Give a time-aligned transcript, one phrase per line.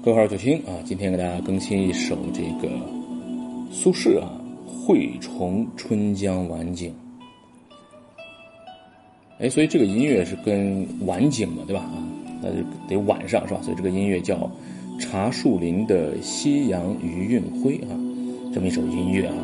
[0.00, 2.72] 各位好，九星啊，今天给大家更新一首这个
[3.72, 4.30] 苏轼啊
[4.86, 6.94] 《惠崇春江晚景》。
[9.40, 11.82] 哎，所以这个音乐是跟晚景嘛，对吧？
[11.82, 11.98] 啊，
[12.40, 13.60] 那就得晚上是吧？
[13.60, 14.36] 所以这个音乐叫
[15.00, 17.98] 《茶树林的夕阳余韵辉》啊，
[18.54, 19.34] 这么一首音乐啊。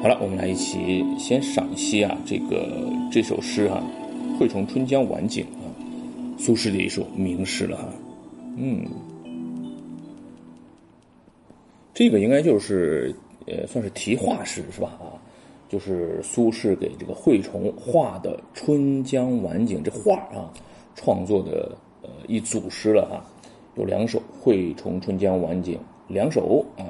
[0.00, 3.82] 好了，我们来一起先赏析啊这个这首诗哈，
[4.38, 5.68] 《惠崇春江晚景》啊，
[6.38, 7.84] 苏轼的一首名诗了哈。
[8.56, 8.86] 嗯。
[12.00, 13.14] 这个应该就是
[13.46, 14.98] 呃，算是题画诗是吧？
[14.98, 15.20] 啊，
[15.68, 20.50] 就是苏轼给这个惠崇画的《春江晚景》这画啊，
[20.94, 23.22] 创作的呃一组诗了哈。
[23.74, 25.74] 有两首《惠崇春江晚景》，
[26.08, 26.88] 两首啊。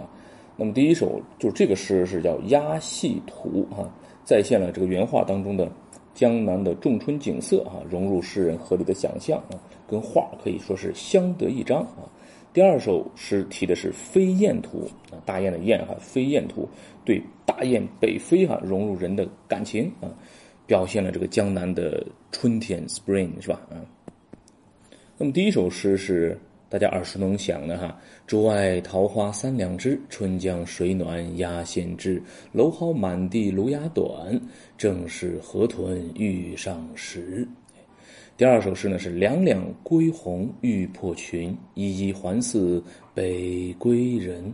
[0.56, 3.92] 那么第一首就是这个诗是叫《鸭戏图》啊，
[4.24, 5.68] 再现了这个原画当中的
[6.14, 9.58] 江南的仲春景色啊，融入诗人合理的想象啊，
[9.88, 12.06] 跟画可以说是相得益彰啊。
[12.52, 16.68] 第二首诗题的是《飞燕图》啊，大雁的雁哈，飞燕图
[17.04, 20.10] 对大雁北飞哈，融入人的感情啊，
[20.66, 23.60] 表现了这个江南的春天 （spring） 是吧？
[23.70, 23.78] 啊，
[25.16, 26.36] 那么第一首诗是
[26.68, 32.20] 大家耳熟能详的哈，“竹外桃花三两枝，春江水暖鸭先知。
[32.52, 34.40] 蒌蒿满地芦芽短，
[34.76, 37.46] 正是河豚欲上时。”
[38.40, 44.50] 第二首诗呢是“两两归鸿欲破群，一一还似北归人。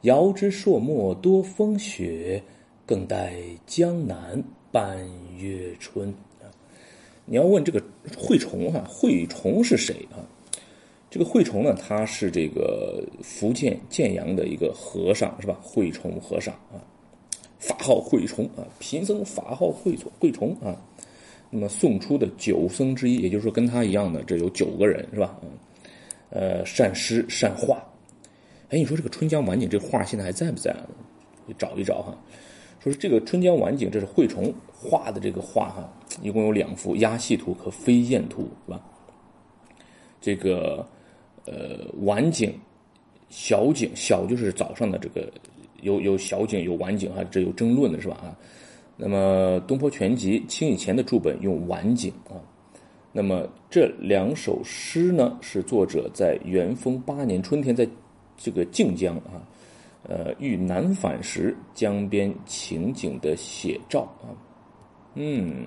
[0.00, 2.42] 遥知朔漠多风雪，
[2.84, 3.34] 更待
[3.64, 6.12] 江南半月春。”，
[7.24, 7.80] 你要问这个
[8.18, 10.18] 惠崇哈，惠崇是谁啊？
[11.08, 15.56] 这个惠崇呢，他是这个福建建阳的一个和尚是吧？
[15.62, 16.82] 惠崇和尚啊，
[17.60, 20.76] 法号惠崇啊，贫僧法号惠崇，惠崇啊。
[21.54, 25.38] 那么宋初的九僧之一，也就是说跟他一样的，这有九个人是吧？
[25.42, 25.50] 嗯，
[26.30, 27.76] 呃，善诗善画。
[28.70, 30.74] 哎，你说这个《春江晚景》这画现在还在不在？
[31.58, 32.16] 找一找哈。
[32.80, 38.80] 说是这个《春江晚景》，这是惠崇画的这个画哈，一共有两幅压细图和飞燕图是吧？
[40.22, 40.88] 这个
[41.44, 42.58] 呃晚景
[43.28, 45.30] 小景小就是早上的这个
[45.82, 48.16] 有有小景有晚景哈，这有争论的是吧？
[48.22, 48.32] 啊。
[48.96, 52.36] 那么《东坡全集》清以前的注本用晚景啊，
[53.10, 57.88] 那么这两首诗呢，是作者在元丰八年春天，在
[58.36, 59.42] 这个靖江啊，
[60.04, 64.30] 呃，遇南返时江边情景的写照啊。
[65.14, 65.66] 嗯，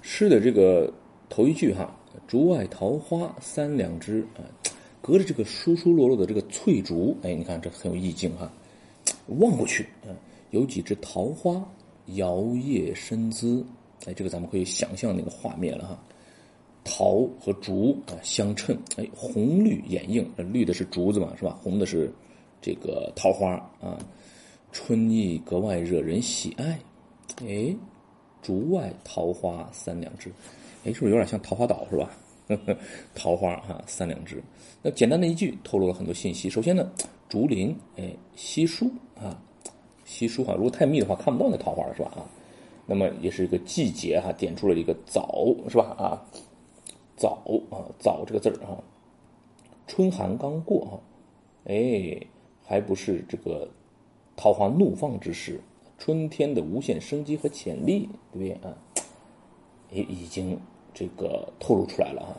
[0.00, 0.92] 诗的这个
[1.28, 1.94] 头一句哈
[2.26, 4.40] ，“竹外桃花三两枝”啊，
[5.00, 8.50] 隔着这个疏疏落落的这个翠竹，哎，你看这很有意境哈，
[9.26, 10.10] 望过去啊。
[10.52, 11.66] 有几只桃花
[12.14, 13.66] 摇曳身姿，
[14.04, 15.98] 哎，这个咱们可以想象那个画面了哈。
[16.84, 21.58] 桃和竹啊相衬，哎，红绿掩映，绿的是竹子嘛，是吧？
[21.62, 22.12] 红的是
[22.60, 23.98] 这个桃花啊。
[24.72, 26.78] 春意格外惹人喜爱，
[27.46, 27.74] 哎，
[28.42, 30.30] 竹外桃花三两枝，
[30.84, 32.10] 哎，是不是有点像桃花岛是吧？
[33.14, 34.42] 桃花哈三两枝，
[34.82, 36.50] 那简单的一句透露了很多信息。
[36.50, 36.90] 首先呢，
[37.28, 39.42] 竹林，哎，稀疏啊。
[40.04, 42.10] 稀疏哈，如果太密的话，看不到那桃花了，是吧？
[42.16, 42.26] 啊，
[42.86, 45.94] 那么也是一个季节哈，点出了一个早，是吧？
[45.98, 46.22] 啊，
[47.16, 48.76] 早啊，早这个字儿哈，
[49.86, 51.00] 春寒刚过哈，
[51.66, 52.20] 哎，
[52.64, 53.68] 还不是这个
[54.36, 55.60] 桃花怒放之时，
[55.98, 58.76] 春天的无限生机和潜力，对不对啊？
[59.90, 60.58] 也已经
[60.94, 62.34] 这个透露出来了哈。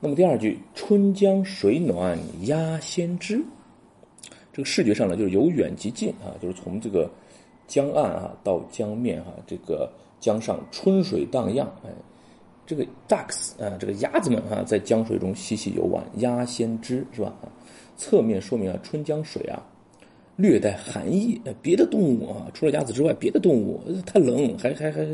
[0.00, 3.44] 那么第二句，春江水暖鸭先知。
[4.52, 7.08] 这个视觉上呢，就是由远及近啊，就是从这个
[7.66, 9.88] 江岸啊到江面哈，这个
[10.18, 11.90] 江上春水荡漾，哎，
[12.66, 17.32] 这个 ducks 啊，这个鸭子们哈，在江水中嬉戏游玩，鸭先知是吧？
[17.96, 19.62] 侧面说明啊，春江水啊
[20.36, 25.04] 略带寒意，别的动物啊，除了鸭子之外，别的动物太冷，还还还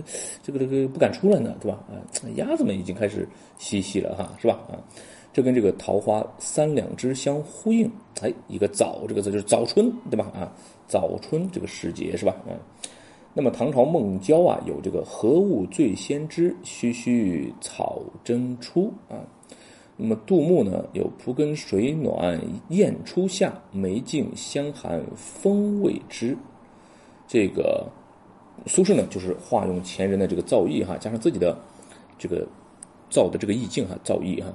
[0.42, 1.84] 这个这个不敢出来呢，对吧？
[1.88, 2.00] 啊，
[2.36, 4.54] 鸭子们已经开始嬉戏了哈，是吧？
[4.70, 4.78] 啊。
[5.34, 7.90] 这跟这个桃花三两枝相呼应，
[8.22, 10.30] 哎，一个早这个字就是早春，对吧？
[10.32, 10.52] 啊，
[10.86, 12.36] 早春这个时节是吧？
[12.48, 12.56] 嗯，
[13.34, 19.18] 那么唐朝孟郊啊有这个何物最先知，须须草争出啊。
[19.96, 26.38] 那么杜牧呢有蒲根水暖雁初夏，梅径香寒风未知。
[27.26, 27.84] 这个
[28.66, 31.58] 苏轼呢就是化用前人的这个造诣哈，加上自己的
[32.16, 32.46] 这个
[33.10, 34.54] 造的这个意境哈，造诣哈。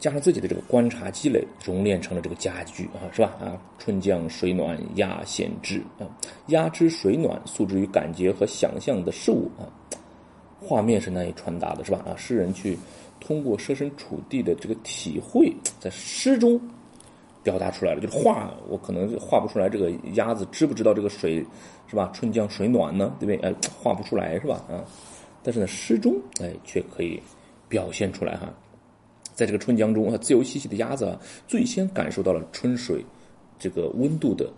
[0.00, 3.36] 加上自己的这个观察积累，熔炼成了这个佳句啊，是吧？
[3.38, 6.08] 啊，春江水暖鸭先知啊，
[6.46, 9.68] 鸭知水暖，诉之于感觉和想象的事物啊。
[10.58, 12.02] 画面是难以传达的，是吧？
[12.06, 12.78] 啊，诗人去
[13.20, 16.58] 通过设身处地的这个体会，在诗中
[17.42, 18.00] 表达出来了。
[18.00, 21.44] 就是画，我可能画不出来这个鸭子知不知道这个水
[21.86, 22.10] 是吧？
[22.14, 23.50] 春江水暖呢，对不对？
[23.50, 24.64] 哎，画不出来是吧？
[24.66, 24.84] 啊，
[25.42, 27.20] 但是呢，诗中哎却可以
[27.68, 28.50] 表现出来哈。
[29.40, 33.02] 在这个春江中啊，自由嬉戏的鸭子啊，最先感受到了春水
[33.58, 34.52] 这个温度的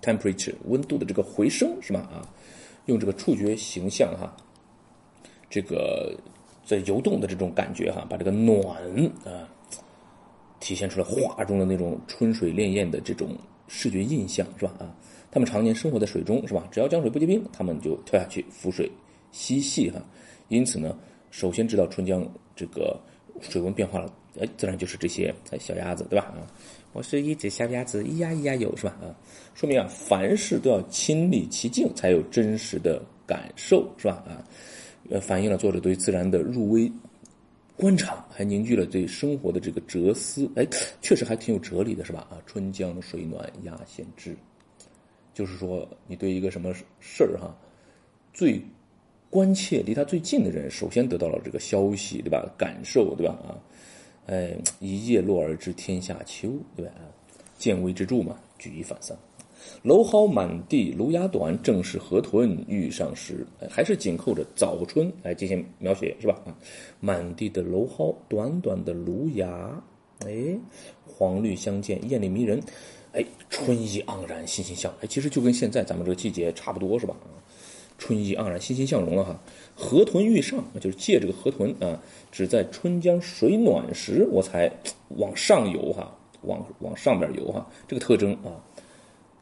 [0.00, 2.00] temperature 温度的这个回升，是吧？
[2.10, 2.24] 啊，
[2.86, 4.34] 用这个触觉形象哈。
[5.50, 6.18] 这个
[6.64, 8.58] 在游动的这种感觉哈，把这个暖
[9.26, 9.46] 啊
[10.60, 13.36] 体现出来，画中的那种春水潋滟的这种
[13.68, 14.72] 视觉印象是吧？
[14.78, 14.96] 啊，
[15.30, 16.66] 他们常年生活在水中是吧？
[16.72, 18.90] 只要江水不结冰，他们就跳下去浮水
[19.30, 20.00] 嬉戏哈。
[20.48, 20.96] 因此呢，
[21.30, 22.26] 首先知道春江
[22.56, 22.98] 这个
[23.40, 26.26] 水温变化了，哎，自然就是这些小鸭子对吧？
[26.26, 26.46] 啊，
[26.92, 28.96] 我是一只小鸭子，咿呀咿呀有是吧？
[29.02, 29.14] 啊，
[29.54, 34.24] 说明啊，凡事都要亲历其境，才有真实的感受是吧？
[34.26, 34.42] 啊。
[35.10, 36.90] 呃，反映了作者对自然的入微
[37.76, 40.50] 观察，还凝聚了对生活的这个哲思。
[40.56, 40.66] 哎，
[41.02, 42.26] 确实还挺有哲理的，是吧？
[42.30, 44.34] 啊，春江水暖鸭先知，
[45.34, 47.54] 就是说，你对一个什么事儿哈，
[48.32, 48.58] 最
[49.34, 52.48] 关切、离他最近的人，首先得到了这个消息，对吧？
[52.56, 53.32] 感受，对吧？
[53.44, 53.58] 啊，
[54.26, 56.92] 哎，一叶落而知天下秋，对吧？
[56.98, 57.02] 啊，
[57.58, 59.18] 见微知著嘛，举一反三。
[59.82, 63.44] 蒌蒿满地芦芽短，正是河豚欲上时。
[63.68, 66.40] 还是紧扣着早春来进行描写，是吧？
[66.46, 66.54] 啊，
[67.00, 69.82] 满地的蒌蒿，短短的芦芽，
[70.20, 70.56] 哎，
[71.04, 72.62] 黄绿相间，艳丽迷人。
[73.14, 74.94] 哎，春意盎然，欣欣向。
[75.00, 77.16] 哎，其实就跟现在咱们这个季节差不多，是吧？
[77.24, 77.34] 啊，
[77.98, 79.38] 春意盎然，欣欣向荣了哈。
[79.74, 82.00] 河豚欲上，就是借这个河豚啊，
[82.30, 84.70] 只在春江水暖时，我才
[85.16, 88.60] 往上游哈，往往上边游哈，这个特征啊。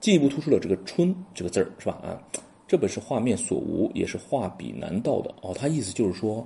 [0.00, 1.92] 进一步突出了这个“春”这个字儿，是吧？
[2.02, 2.20] 啊，
[2.66, 5.54] 这本是画面所无，也是画笔难到的哦。
[5.54, 6.44] 他意思就是说，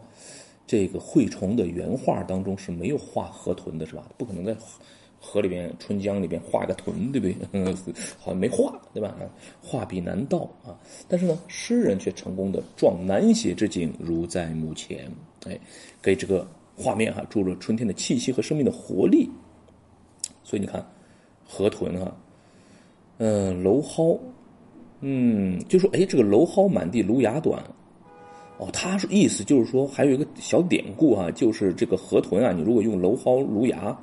[0.67, 4.07] 这个惠崇的原画当中是没有画河豚的，是吧？
[4.19, 4.55] 不可能在
[5.21, 7.75] 河里边、春江里边画个豚，对不对？
[8.19, 9.15] 好像没画，对吧？
[9.61, 10.77] 画笔难到啊。
[11.09, 15.11] 但是呢，诗人却成功的壮难写之景如在目前，
[15.47, 15.59] 哎，
[16.01, 16.47] 给这个
[16.77, 19.29] 画面哈注入春天的气息和生命的活力。
[20.45, 20.85] 所以你看，
[21.45, 22.17] 河豚哈。
[23.19, 24.21] 嗯，蒌蒿，
[25.01, 27.61] 嗯，就说哎，这个蒌蒿满地芦芽短，
[28.59, 33.99] 哦，他是意思就是说还有一个小典故啊，就是这个河豚啊，你如果用蒌蒿、芦芽，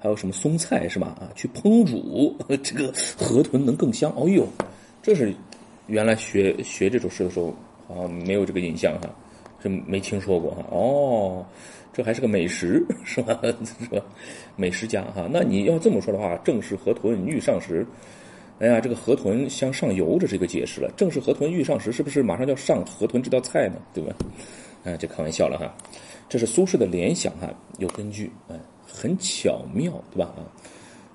[0.00, 1.08] 还有什么松菜是吧？
[1.20, 4.12] 啊，去烹煮， 这个河豚能更香。
[4.16, 4.46] 哦呦，
[5.02, 5.34] 这是
[5.86, 7.54] 原来学学这首诗的时候
[7.86, 9.10] 好啊，没有这个印象哈，
[9.62, 10.64] 是没听说过哈。
[10.70, 11.44] 哦，
[11.92, 13.40] 这还是个美食是吧？
[13.64, 14.04] 是吧？
[14.56, 17.86] 美食家哈，那你要这么说的话，正是河豚欲上时。
[18.60, 20.90] 哎呀，这个河豚向上游，这是一个解释了。
[20.96, 23.76] 正是河豚欲上时，是不是马上就要上河豚这道菜呢？
[23.94, 24.14] 对吧？
[24.82, 25.72] 哎，这开玩笑了哈。
[26.28, 27.48] 这是苏轼的联想哈，
[27.78, 28.56] 有根据，哎，
[28.90, 30.32] 很巧妙，对吧？
[30.36, 30.42] 啊，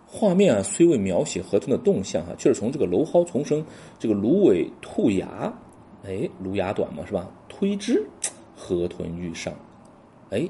[0.08, 3.66] 画面啊，虽未描写河豚的动向哈，却是从这个蒌蒿丛生，
[3.98, 5.52] 这个芦苇吐芽，
[6.06, 7.30] 哎，芦芽短嘛，是吧？
[7.50, 8.06] 推之，
[8.56, 9.54] 河豚欲上，
[10.30, 10.48] 哎。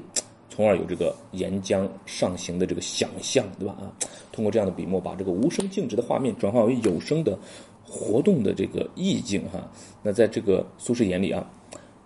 [0.50, 3.74] 从而有这个沿江上行的这个想象，对吧？
[3.80, 3.90] 啊，
[4.30, 7.36] 通过这样的笔墨，把这个无声静止的画面转化为有声的
[7.84, 9.68] 活动的这个意境，哈。
[10.00, 11.44] 那在这个苏轼眼里啊，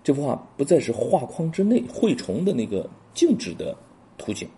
[0.03, 3.77] 这幅画不再是画框之内绘虫的那个静止的
[4.17, 4.49] 图景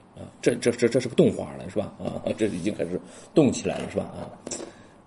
[0.40, 1.92] 这这这这是个动画了，是吧？
[1.98, 3.00] 啊，这已经开始
[3.34, 4.04] 动起来了，是吧？
[4.04, 4.30] 啊，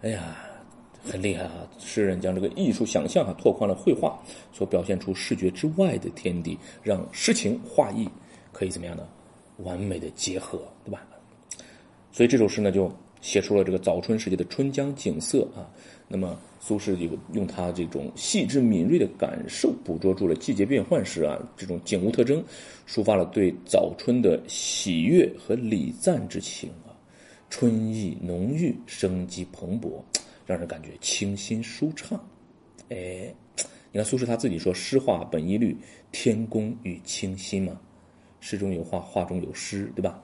[0.01, 0.37] 哎呀，
[1.03, 1.67] 很厉害啊！
[1.79, 4.19] 诗人将这个艺术想象啊，拓宽了绘画
[4.51, 8.07] 所表现出视觉之外的天地，让诗情画意。
[8.51, 9.07] 可以怎么样呢？
[9.57, 11.05] 完美的结合，对吧？
[12.11, 12.91] 所以这首诗呢，就
[13.21, 15.65] 写出了这个早春时节的春江景色啊。
[16.13, 22.43] 那么苏轼就用他这种细致敏锐的感受，捕捉住了季节变换时啊这种景物特征，
[22.87, 26.93] 抒发了对早春的喜悦和礼赞之情啊。
[27.49, 30.03] 春意浓郁，生机蓬勃，
[30.45, 32.23] 让人感觉清新舒畅。
[32.89, 33.33] 哎，
[33.91, 35.75] 你看苏轼他自己说：“诗画本一律，
[36.11, 37.75] 天工与清新嘛。”
[38.39, 40.21] 诗中有画，画中有诗，对吧？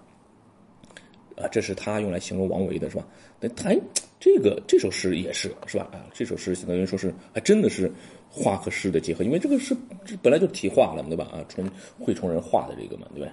[1.36, 3.08] 啊，这是他用来形容王维的，是吧？
[3.39, 3.74] 那他
[4.20, 5.88] 这个这首诗也是，是吧？
[5.94, 7.90] 啊，这首诗相当于说是还真的是
[8.30, 9.74] 画和诗的结合，因为这个是
[10.22, 11.26] 本来就题画了，对吧？
[11.32, 13.32] 啊，纯会崇人画的这个嘛，对吧？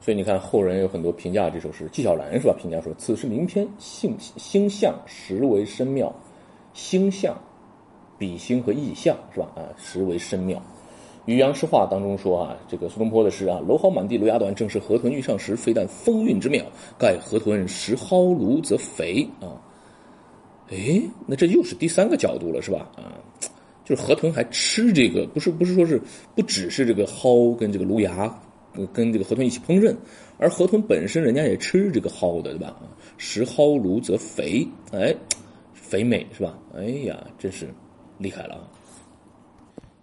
[0.00, 2.54] 所以你看后人有很多评价这首诗，纪晓岚是吧？
[2.56, 6.14] 评价说此诗名篇，性星象实为深妙，
[6.72, 7.36] 星象、
[8.16, 9.50] 比星和意象是吧？
[9.56, 10.58] 啊，实为深妙。
[11.26, 15.54] 《渔阳诗话》当中说啊，这个苏东坡的诗啊，“蒌蒿满地芦芽短，正是河豚欲上时。
[15.54, 16.64] 非但风韵之妙，
[16.98, 19.60] 盖河豚食蒿芦则肥啊。”
[20.70, 22.88] 哎，那这又是第三个角度了，是吧？
[22.96, 23.14] 啊，
[23.84, 26.00] 就是河豚还吃这个，不是不是说是
[26.34, 28.32] 不只是这个蒿跟这个芦芽，
[28.92, 29.94] 跟这个河豚一起烹饪，
[30.38, 32.76] 而河豚本身人家也吃这个蒿的，对吧？
[33.16, 35.14] 食蒿芦则肥，哎，
[35.72, 36.58] 肥美是吧？
[36.76, 37.68] 哎呀，真是
[38.18, 38.62] 厉害了啊！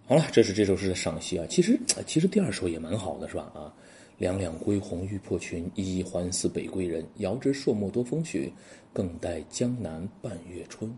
[0.06, 1.46] 好了，这是这首诗的赏析啊。
[1.50, 3.44] 其实其实第二首也蛮好的，是吧？
[3.56, 3.74] 啊，
[4.18, 7.08] 两两归鸿欲破群，一一还似北归人。
[7.20, 8.52] 遥知朔漠多风雪，
[8.92, 10.94] 更待江南半月春。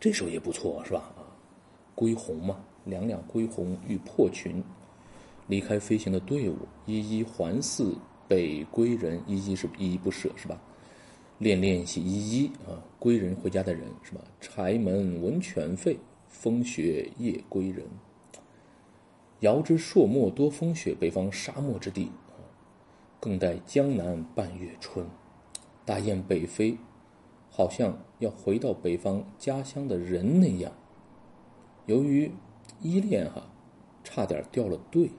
[0.00, 1.12] 这首也不错，是吧？
[1.18, 1.28] 啊。
[1.94, 4.64] 归鸿嘛，两两归鸿欲破群，
[5.46, 6.56] 离开飞行的队伍，
[6.86, 7.94] 依依还似
[8.26, 9.22] 北归人。
[9.26, 10.58] 依依是依依不舍是吧？
[11.36, 14.22] 恋恋系依依啊，归人回家的人是吧？
[14.40, 15.94] 柴门闻犬吠，
[16.26, 17.84] 风雪夜归人。
[19.40, 22.10] 遥知朔漠多风雪，北方沙漠之地，
[23.18, 25.06] 更待江南半月春。
[25.84, 26.76] 大雁北飞，
[27.50, 30.70] 好像要回到北方家乡的人那样。
[31.86, 32.30] 由于
[32.82, 33.42] 依恋哈，
[34.04, 35.10] 差点掉了队，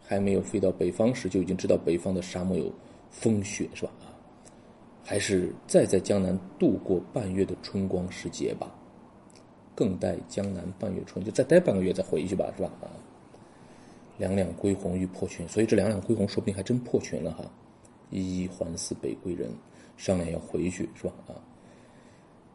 [0.00, 2.72] 还没有飞到北方时就已经知道北方的沙漠有
[3.10, 3.90] 风雪是吧？
[4.00, 4.14] 啊，
[5.04, 8.72] 还是再在江南度过半月的春光时节吧。
[9.74, 12.70] 更待江南半月春，就再待半个月再回去吧，是吧？
[12.80, 12.88] 啊，
[14.20, 17.50] 两两归鸿欲破群，所以这两两归鸿说不定还真破群了哈。
[18.10, 19.50] 一一还似北归人，
[19.96, 21.12] 商量要回去是吧？
[21.28, 21.32] 啊。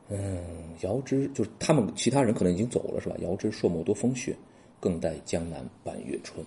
[0.10, 0.44] 嗯，
[0.82, 3.16] 遥知就是他们其他人可能已经走了是吧？
[3.20, 4.36] 遥知朔漠多风雪，
[4.80, 6.46] 更待江南半月春。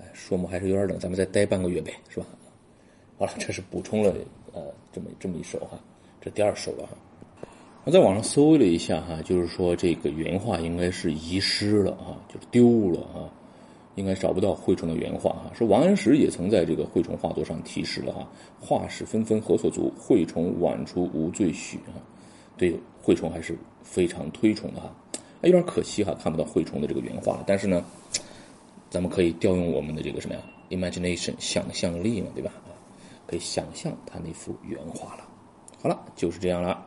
[0.00, 2.26] 哎，朔漠还是有点冷，咱们再待半个月呗，是吧？
[3.18, 4.14] 好了，这是补充了
[4.52, 5.78] 呃这么这么一首哈，
[6.20, 6.96] 这第二首了哈。
[7.84, 13.32] 我在网上搜了一下哈，就是说这个原画应该是遗失了啊，就是丢了啊，
[13.96, 15.50] 应该找不到惠崇的原画哈。
[15.52, 18.26] 说王安石也曾在这个惠崇画作上题诗了哈
[18.60, 19.92] ：“画室纷纷何所足？
[19.98, 21.98] 惠崇晚出无罪许啊。”
[22.56, 24.90] 对惠崇还是非常推崇的哈，
[25.42, 27.44] 有点可惜哈，看不到惠崇的这个原画了。
[27.46, 27.84] 但是呢，
[28.88, 32.50] 咱们可以调用我们的这个什么呀，imagination 想象力嘛，对吧？
[32.66, 32.72] 啊，
[33.26, 35.28] 可以想象他那幅原画了。
[35.82, 36.82] 好了，就是这样了。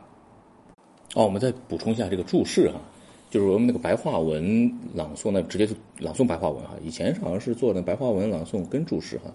[1.14, 2.80] 哦，我们再补充一下这个注释哈，
[3.30, 6.74] 就是我们那个白话文朗诵那，直接是朗诵白话文哈。
[6.82, 9.32] 以前好像是做的白话文朗诵跟注释哈，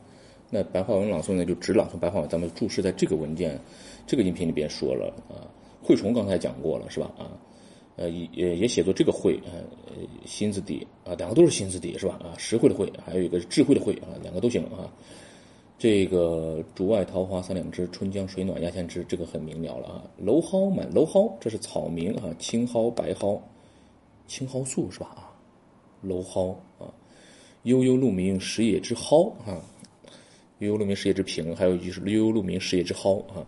[0.51, 3.57] 那白话文朗诵呢就只朗诵白话文，咱们注释在这个文件、
[4.05, 5.47] 这个音频里边说了啊。
[5.81, 7.09] 惠崇刚才讲过了是吧？
[7.17, 7.31] 啊，
[7.95, 9.61] 呃也也写作这个惠呃
[10.25, 12.19] 心字底啊，两个都是心字底是吧？
[12.21, 14.91] 啊，实惠的惠，还有一个是智慧的慧啊，两个都行啊。
[15.77, 20.03] 这个竹外桃花三两枝，春江水暖鸭先知，这个很明了了啊。
[20.21, 23.39] 蒌蒿满蒌蒿，这是草名啊，青蒿、白蒿、
[24.27, 25.07] 青蒿素是吧？
[25.15, 25.33] 啊，
[26.03, 26.91] 蒌蒿啊，
[27.63, 29.61] 悠悠鹿鸣，食野之蒿啊，
[30.59, 33.45] 悠悠鹿鸣，食野之苹，还有一句是悠悠鹿鸣，食野之蒿啊。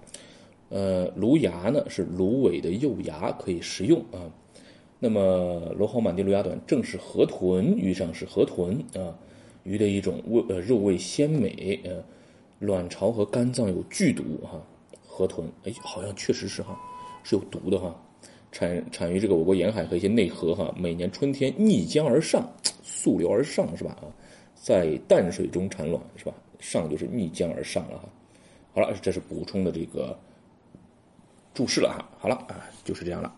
[0.70, 4.30] 呃，芦芽呢是芦苇的幼芽，可以食用啊。
[5.00, 9.16] 那么蒌蒿满地芦芽短，正是河豚鱼上是河豚啊，
[9.64, 12.04] 鱼的一种味呃肉味鲜美呃，
[12.60, 14.62] 卵巢和肝脏有剧毒哈。
[15.06, 16.78] 河豚哎，好像确实是哈，
[17.24, 17.96] 是有毒的哈。
[18.58, 24.10] 产产于这个我国沿海和一些内河哈，每年春天逆江而上，溯流而上是吧啊？
[24.56, 26.34] 在淡水中产卵是吧？
[26.60, 28.10] 上就是逆江而上了哈。
[28.74, 30.18] 好了，这是补充的这个。
[31.54, 33.32] 注释了哈，好了啊，就是这样了。